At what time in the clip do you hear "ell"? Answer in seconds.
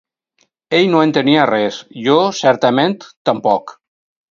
0.77-0.89